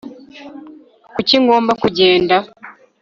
[1.15, 2.35] kuki ngomba kugenda